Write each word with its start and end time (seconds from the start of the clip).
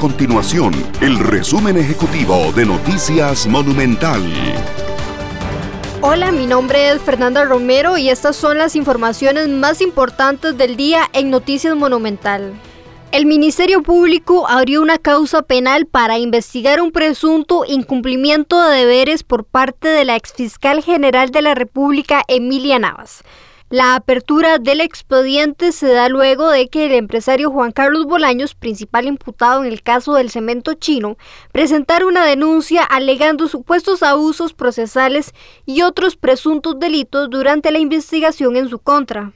continuación 0.00 0.72
el 1.02 1.18
resumen 1.18 1.76
ejecutivo 1.76 2.50
de 2.56 2.64
Noticias 2.64 3.46
Monumental. 3.46 4.22
Hola, 6.00 6.32
mi 6.32 6.46
nombre 6.46 6.88
es 6.88 7.02
Fernanda 7.02 7.44
Romero 7.44 7.98
y 7.98 8.08
estas 8.08 8.34
son 8.34 8.56
las 8.56 8.76
informaciones 8.76 9.50
más 9.50 9.82
importantes 9.82 10.56
del 10.56 10.78
día 10.78 11.02
en 11.12 11.28
Noticias 11.28 11.76
Monumental. 11.76 12.54
El 13.12 13.26
Ministerio 13.26 13.82
Público 13.82 14.48
abrió 14.48 14.80
una 14.80 14.96
causa 14.96 15.42
penal 15.42 15.84
para 15.84 16.18
investigar 16.18 16.80
un 16.80 16.92
presunto 16.92 17.66
incumplimiento 17.68 18.62
de 18.62 18.78
deberes 18.78 19.22
por 19.22 19.44
parte 19.44 19.88
de 19.88 20.06
la 20.06 20.16
exfiscal 20.16 20.82
general 20.82 21.30
de 21.30 21.42
la 21.42 21.54
República, 21.54 22.22
Emilia 22.26 22.78
Navas. 22.78 23.22
La 23.72 23.94
apertura 23.94 24.58
del 24.58 24.80
expediente 24.80 25.70
se 25.70 25.92
da 25.92 26.08
luego 26.08 26.50
de 26.50 26.66
que 26.68 26.86
el 26.86 26.92
empresario 26.92 27.52
Juan 27.52 27.70
Carlos 27.70 28.04
Bolaños, 28.04 28.56
principal 28.56 29.06
imputado 29.06 29.62
en 29.62 29.70
el 29.70 29.84
caso 29.84 30.14
del 30.14 30.28
cemento 30.28 30.74
chino, 30.74 31.16
presentara 31.52 32.04
una 32.04 32.24
denuncia 32.24 32.82
alegando 32.82 33.46
supuestos 33.46 34.02
abusos 34.02 34.54
procesales 34.54 35.34
y 35.66 35.82
otros 35.82 36.16
presuntos 36.16 36.80
delitos 36.80 37.30
durante 37.30 37.70
la 37.70 37.78
investigación 37.78 38.56
en 38.56 38.68
su 38.68 38.80
contra. 38.80 39.34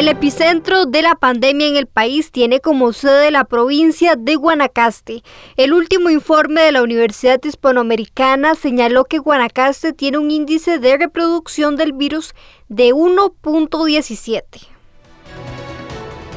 El 0.00 0.08
epicentro 0.08 0.86
de 0.86 1.02
la 1.02 1.14
pandemia 1.14 1.66
en 1.66 1.76
el 1.76 1.86
país 1.86 2.32
tiene 2.32 2.60
como 2.60 2.94
sede 2.94 3.30
la 3.30 3.44
provincia 3.44 4.16
de 4.16 4.34
Guanacaste. 4.34 5.22
El 5.58 5.74
último 5.74 6.08
informe 6.08 6.62
de 6.62 6.72
la 6.72 6.82
Universidad 6.82 7.38
Hispanoamericana 7.44 8.54
señaló 8.54 9.04
que 9.04 9.18
Guanacaste 9.18 9.92
tiene 9.92 10.16
un 10.16 10.30
índice 10.30 10.78
de 10.78 10.96
reproducción 10.96 11.76
del 11.76 11.92
virus 11.92 12.32
de 12.70 12.94
1.17. 12.94 14.79